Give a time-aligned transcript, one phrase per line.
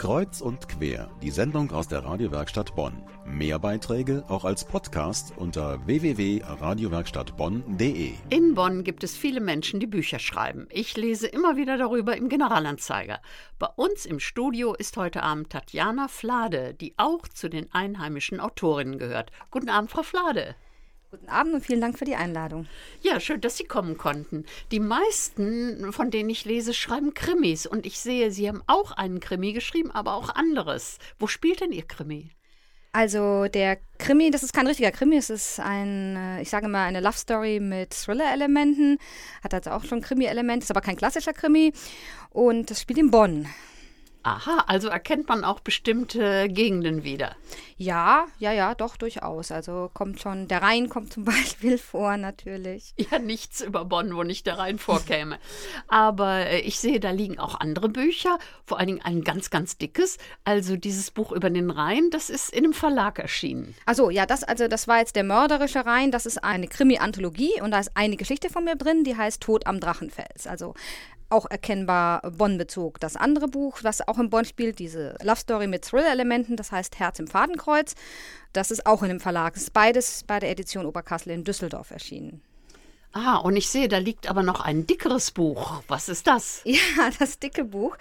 [0.00, 3.02] Kreuz und quer, die Sendung aus der Radiowerkstatt Bonn.
[3.26, 8.14] Mehr Beiträge auch als Podcast unter www.radiowerkstattbonn.de.
[8.30, 10.68] In Bonn gibt es viele Menschen, die Bücher schreiben.
[10.70, 13.20] Ich lese immer wieder darüber im Generalanzeiger.
[13.58, 18.98] Bei uns im Studio ist heute Abend Tatjana Flade, die auch zu den einheimischen Autorinnen
[18.98, 19.30] gehört.
[19.50, 20.54] Guten Abend, Frau Flade.
[21.10, 22.66] Guten Abend und vielen Dank für die Einladung.
[23.02, 24.44] Ja, schön, dass Sie kommen konnten.
[24.70, 27.66] Die meisten, von denen ich lese, schreiben Krimis.
[27.66, 30.98] Und ich sehe, Sie haben auch einen Krimi geschrieben, aber auch anderes.
[31.18, 32.30] Wo spielt denn Ihr Krimi?
[32.92, 36.86] Also der Krimi, das ist kein richtiger Krimi, es ist ein, äh, ich sage mal,
[36.86, 38.98] eine Love Story mit Thriller-Elementen.
[39.42, 41.72] Hat also auch schon Krimi-Elemente, ist aber kein klassischer Krimi.
[42.30, 43.48] Und das spielt in Bonn.
[44.22, 47.36] Aha, also erkennt man auch bestimmte Gegenden wieder.
[47.78, 49.50] Ja, ja, ja, doch durchaus.
[49.50, 52.92] Also kommt schon, der Rhein kommt zum Beispiel vor, natürlich.
[52.98, 55.38] Ja, nichts über Bonn, wo nicht der Rhein vorkäme.
[55.88, 59.78] Aber äh, ich sehe, da liegen auch andere Bücher, vor allen Dingen ein ganz, ganz
[59.78, 60.18] dickes.
[60.44, 63.74] Also dieses Buch über den Rhein, das ist in einem Verlag erschienen.
[63.86, 66.10] Also ja, das, also das war jetzt der mörderische Rhein.
[66.10, 69.66] Das ist eine Krimi-Anthologie und da ist eine Geschichte von mir drin, die heißt Tod
[69.66, 70.46] am Drachenfels.
[70.46, 70.74] Also
[71.30, 73.00] auch erkennbar Bonn-Bezug.
[73.00, 76.98] Das andere Buch, was auch in Bonn spielt, diese Love Story mit Thriller-Elementen, das heißt
[76.98, 77.94] Herz im Fadenkreuz,
[78.52, 79.56] das ist auch in einem Verlag.
[79.56, 82.42] Es ist beides bei der Edition Oberkassel in Düsseldorf erschienen.
[83.12, 85.82] Ah, und ich sehe, da liegt aber noch ein dickeres Buch.
[85.88, 86.62] Was ist das?
[86.70, 87.96] Ja, das dicke Buch.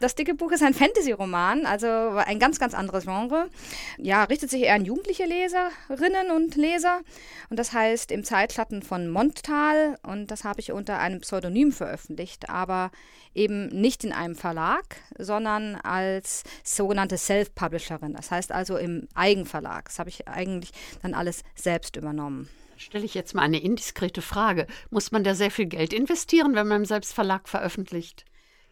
[0.00, 3.50] Das dicke Buch ist ein Fantasy-Roman, also ein ganz, ganz anderes Genre.
[3.98, 7.02] Ja, richtet sich eher an jugendliche Leserinnen und Leser.
[7.50, 9.98] Und das heißt Im Zeitschatten von Montal.
[10.02, 12.90] Und das habe ich unter einem Pseudonym veröffentlicht, aber
[13.34, 18.14] eben nicht in einem Verlag, sondern als sogenannte Self-Publisherin.
[18.14, 19.84] Das heißt also im Eigenverlag.
[19.86, 22.48] Das habe ich eigentlich dann alles selbst übernommen.
[22.76, 24.66] Stelle ich jetzt mal eine indiskrete Frage.
[24.90, 28.24] Muss man da sehr viel Geld investieren, wenn man im Selbstverlag veröffentlicht?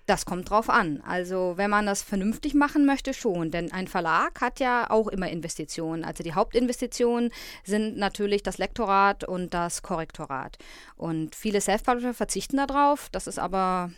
[0.06, 1.00] Das kommt drauf an.
[1.06, 3.53] Also, wenn man das vernünftig machen möchte, schon.
[3.53, 6.05] Denn ein Verlag hat ja auch immer Investitionen.
[6.05, 7.30] Also, die Hauptinvestitionen
[7.62, 10.58] sind natürlich das Lektorat und das Korrektorat.
[10.96, 13.11] Und viele Self-Publisher verzichten darauf.
[13.11, 13.92] Das ist aber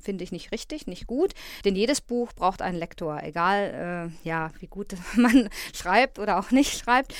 [0.00, 1.34] finde ich nicht richtig, nicht gut,
[1.66, 6.50] denn jedes Buch braucht einen Lektor, egal äh, ja, wie gut man schreibt oder auch
[6.50, 7.14] nicht schreibt.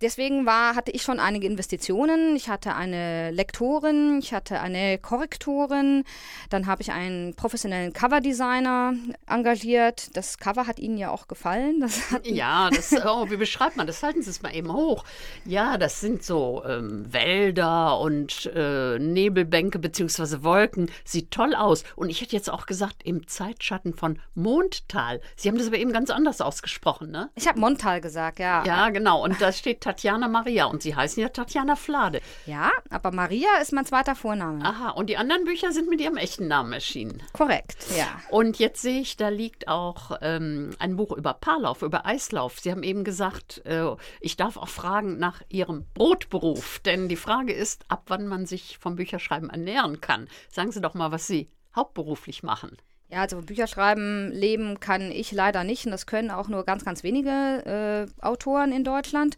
[0.00, 2.34] Deswegen war, hatte ich schon einige Investitionen.
[2.34, 6.04] Ich hatte eine Lektorin, ich hatte eine Korrektorin,
[6.48, 8.94] dann habe ich einen professionellen Coverdesigner
[9.26, 10.16] engagiert.
[10.16, 11.80] Das Cover hat Ihnen ja auch gefallen.
[11.80, 14.02] Das ja, das, oh, wie beschreibt man das?
[14.02, 15.04] Halten Sie es mal eben hoch.
[15.44, 20.42] Ja, das sind so ähm, Wälder und äh, Nebelbänke bzw.
[20.42, 20.90] Wolken.
[21.04, 21.84] Sieht toll aus.
[21.96, 25.20] Und ich hätte jetzt auch gesagt, im Zeitschatten von Mondtal.
[25.36, 27.30] Sie haben das aber eben ganz anders ausgesprochen, ne?
[27.34, 28.64] Ich habe Mondtal gesagt, ja.
[28.64, 29.22] Ja, genau.
[29.22, 32.20] Und da steht Tatjana Maria und Sie heißen ja Tatjana Flade.
[32.46, 34.64] Ja, aber Maria ist mein zweiter Vorname.
[34.64, 37.24] Aha, und die anderen Bücher sind mit Ihrem echten Namen erschienen.
[37.32, 38.06] Korrekt, ja.
[38.28, 42.60] Und jetzt sehe ich, da liegt auch ähm, ein Buch über Paarlauf, über Eislauf.
[42.60, 47.52] Sie haben eben gesagt, äh, ich darf auch fragen nach Ihrem Brotberuf, denn die Frage
[47.52, 50.28] ist, ab wann man sich vom Bücherschreiben ernähren kann.
[50.50, 52.76] Sagen Sie doch mal, was Sie hauptberuflich machen.
[53.10, 57.02] Ja, also Bücherschreiben leben kann ich leider nicht und das können auch nur ganz, ganz
[57.02, 59.36] wenige äh, Autoren in Deutschland.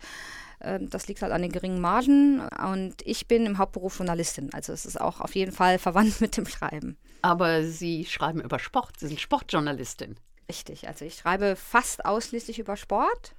[0.63, 2.41] Ähm, das liegt halt an den geringen Margen.
[2.41, 4.51] Und ich bin im Hauptberuf Journalistin.
[4.53, 6.97] Also es ist auch auf jeden Fall verwandt mit dem Schreiben.
[7.23, 8.99] Aber Sie schreiben über Sport.
[8.99, 10.17] Sie sind Sportjournalistin.
[10.49, 10.89] Richtig.
[10.89, 13.35] Also ich schreibe fast ausschließlich über Sport.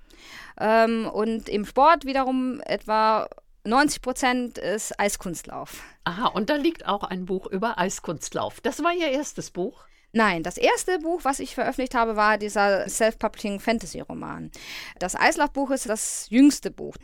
[0.60, 3.28] Ähm, und im Sport wiederum etwa
[3.66, 5.84] 90 Prozent ist Eiskunstlauf.
[6.06, 8.62] Aha, und da liegt auch ein Buch über Eiskunstlauf.
[8.62, 9.86] Das war Ihr erstes Buch?
[10.16, 14.52] Nein, das erste Buch, was ich veröffentlicht habe, war dieser Self-Publishing Fantasy-Roman.
[15.00, 16.96] Das Eislaufbuch ist das jüngste Buch.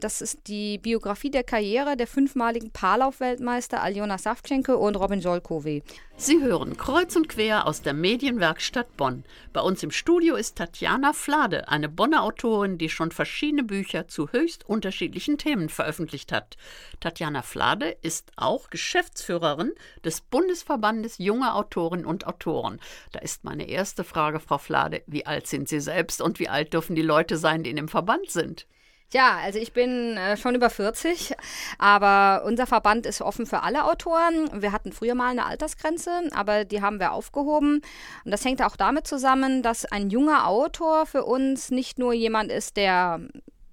[0.00, 5.82] Das ist die Biografie der Karriere der fünfmaligen Paarlauf-Weltmeister Aljona Savchenko und Robin Jolkowi.
[6.16, 9.24] Sie hören kreuz und quer aus der Medienwerkstatt Bonn.
[9.52, 14.32] Bei uns im Studio ist Tatjana Flade, eine Bonner Autorin, die schon verschiedene Bücher zu
[14.32, 16.56] höchst unterschiedlichen Themen veröffentlicht hat.
[17.00, 19.72] Tatjana Flade ist auch Geschäftsführerin
[20.02, 22.80] des Bundesverbandes junger Autorinnen und Autoren.
[23.12, 26.72] Da ist meine erste Frage, Frau Flade, wie alt sind Sie selbst und wie alt
[26.72, 28.66] dürfen die Leute sein, die in dem Verband sind?
[29.12, 31.34] Ja, also ich bin äh, schon über 40,
[31.78, 34.62] aber unser Verband ist offen für alle Autoren.
[34.62, 37.82] Wir hatten früher mal eine Altersgrenze, aber die haben wir aufgehoben.
[38.24, 42.52] Und das hängt auch damit zusammen, dass ein junger Autor für uns nicht nur jemand
[42.52, 43.20] ist, der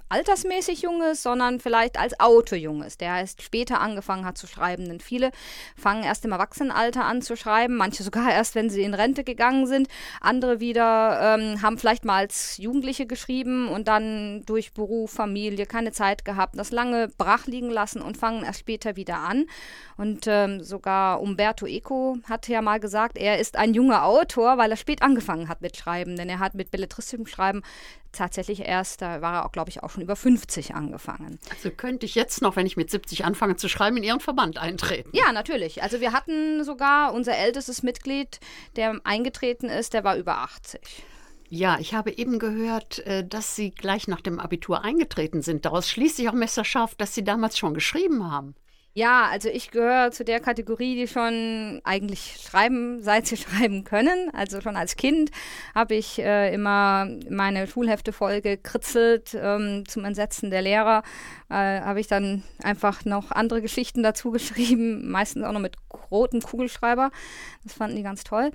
[0.09, 4.48] altersmäßig jung ist, sondern vielleicht als Autor jung ist, der erst später angefangen hat zu
[4.48, 4.86] schreiben.
[4.88, 5.31] Denn viele
[5.75, 9.68] fangen erst im Erwachsenenalter an zu schreiben, manche sogar erst, wenn sie in Rente gegangen
[9.68, 9.88] sind.
[10.21, 15.92] Andere wieder ähm, haben vielleicht mal als Jugendliche geschrieben und dann durch Beruf, Familie keine
[15.92, 19.45] Zeit gehabt, das lange brach liegen lassen und fangen erst später wieder an.
[19.98, 24.71] Und ähm, sogar Umberto Eco hat ja mal gesagt, er ist ein junger Autor, weil
[24.71, 26.15] er spät angefangen hat mit Schreiben.
[26.15, 27.63] Denn er hat mit belletristischem Schreiben
[28.17, 31.39] tatsächlich erst, da war er auch, glaube ich, auch schon über 50 angefangen.
[31.49, 34.57] Also könnte ich jetzt noch, wenn ich mit 70 anfange zu schreiben, in Ihren Verband
[34.57, 35.09] eintreten?
[35.13, 35.83] Ja, natürlich.
[35.83, 38.39] Also wir hatten sogar unser ältestes Mitglied,
[38.75, 40.81] der eingetreten ist, der war über 80.
[41.49, 45.65] Ja, ich habe eben gehört, äh, dass Sie gleich nach dem Abitur eingetreten sind.
[45.65, 48.55] Daraus schließt sich auch messerscharf, dass Sie damals schon geschrieben haben.
[48.97, 54.31] Ja, also ich gehöre zu der Kategorie, die schon eigentlich schreiben, seit sie schreiben können.
[54.33, 55.29] Also schon als Kind
[55.75, 61.03] habe ich äh, immer meine Schulhefte voll gekritzelt ähm, zum Entsetzen der Lehrer.
[61.47, 65.75] Äh, habe ich dann einfach noch andere Geschichten dazu geschrieben, meistens auch noch mit
[66.09, 67.11] rotem Kugelschreiber.
[67.63, 68.51] Das fanden die ganz toll.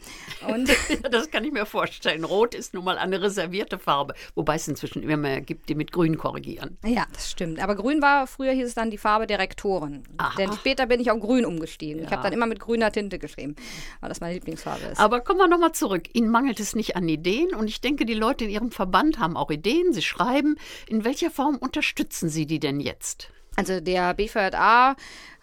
[0.49, 0.69] Und
[1.12, 2.25] das kann ich mir vorstellen.
[2.25, 5.93] Rot ist nun mal eine reservierte Farbe, wobei es inzwischen immer mehr gibt, die mit
[5.93, 6.79] Grün korrigieren.
[6.85, 7.62] Ja, das stimmt.
[7.62, 10.03] Aber Grün war, früher hieß es dann die Farbe der Rektoren.
[10.17, 10.31] Aha.
[10.38, 12.00] Denn später bin ich auf Grün umgestiegen.
[12.00, 12.06] Ja.
[12.06, 13.56] Ich habe dann immer mit grüner Tinte geschrieben,
[14.00, 15.00] weil das meine Lieblingsfarbe ist.
[15.00, 16.05] Aber kommen wir nochmal zurück.
[16.12, 19.37] Ihnen mangelt es nicht an Ideen und ich denke, die Leute in Ihrem Verband haben
[19.37, 19.93] auch Ideen.
[19.93, 20.56] Sie schreiben.
[20.87, 23.29] In welcher Form unterstützen Sie die denn jetzt?
[23.57, 24.97] Also der BVJA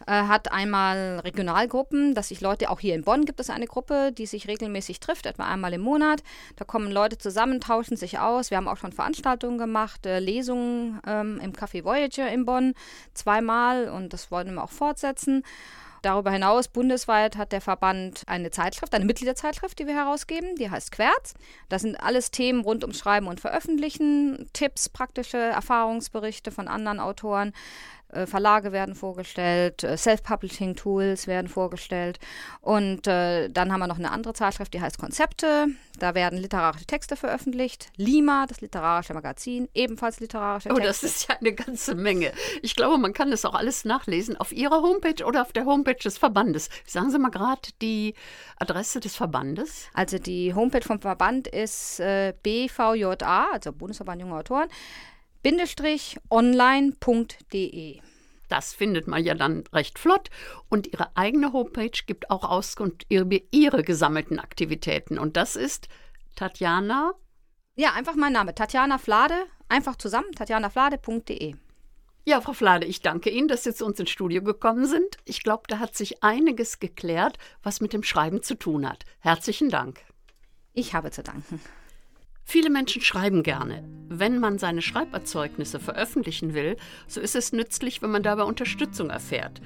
[0.07, 4.11] äh, hat einmal Regionalgruppen, dass sich Leute, auch hier in Bonn gibt es eine Gruppe,
[4.11, 6.23] die sich regelmäßig trifft, etwa einmal im Monat.
[6.55, 8.49] Da kommen Leute zusammen, tauschen sich aus.
[8.49, 12.73] Wir haben auch schon Veranstaltungen gemacht, äh, Lesungen ähm, im Café Voyager in Bonn
[13.13, 15.43] zweimal und das wollen wir auch fortsetzen.
[16.01, 20.91] Darüber hinaus, bundesweit hat der Verband eine Zeitschrift, eine Mitgliederzeitschrift, die wir herausgeben, die heißt
[20.91, 21.33] Querz.
[21.67, 27.53] Das sind alles Themen rund ums Schreiben und Veröffentlichen, Tipps, praktische Erfahrungsberichte von anderen Autoren.
[28.11, 32.19] Äh, Verlage werden vorgestellt, äh, Self-Publishing-Tools werden vorgestellt.
[32.61, 35.67] Und äh, dann haben wir noch eine andere Zeitschrift, die heißt Konzepte.
[35.99, 37.91] Da werden literarische Texte veröffentlicht.
[37.97, 40.81] Lima, das literarische Magazin, ebenfalls literarische Texte.
[40.81, 42.31] Oh, das ist ja eine ganze Menge.
[42.63, 45.93] Ich glaube, man kann das auch alles nachlesen auf Ihrer Homepage oder auf der Homepage
[45.93, 46.69] des Verbandes.
[46.87, 48.15] Sagen Sie mal gerade die
[48.57, 49.87] Adresse des Verbandes.
[49.93, 54.69] Also die Homepage vom Verband ist äh, BVJA, also Bundesverband Junger Autoren
[56.29, 58.01] online.de.
[58.49, 60.29] Das findet man ja dann recht flott.
[60.69, 65.17] Und Ihre eigene Homepage gibt auch Auskunft über Ihre gesammelten Aktivitäten.
[65.19, 65.87] Und das ist
[66.35, 67.13] Tatjana.
[67.75, 68.53] Ja, einfach mein Name.
[68.55, 69.35] Tatjana Flade.
[69.69, 70.31] Einfach zusammen.
[70.35, 71.55] tatjanaflade.de.
[72.25, 75.17] Ja, Frau Flade, ich danke Ihnen, dass Sie zu uns ins Studio gekommen sind.
[75.25, 79.05] Ich glaube, da hat sich einiges geklärt, was mit dem Schreiben zu tun hat.
[79.19, 80.01] Herzlichen Dank.
[80.73, 81.59] Ich habe zu danken.
[82.51, 83.87] Viele Menschen schreiben gerne.
[84.07, 89.61] Wenn man seine Schreiberzeugnisse veröffentlichen will, so ist es nützlich, wenn man dabei Unterstützung erfährt.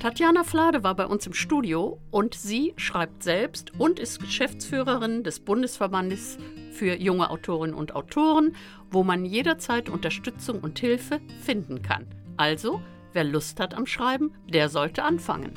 [0.00, 5.40] Tatjana Flade war bei uns im Studio und sie schreibt selbst und ist Geschäftsführerin des
[5.40, 6.38] Bundesverbandes
[6.70, 8.54] für junge Autorinnen und Autoren,
[8.88, 12.06] wo man jederzeit Unterstützung und Hilfe finden kann.
[12.36, 12.80] Also,
[13.14, 15.54] wer Lust hat am Schreiben, der sollte anfangen.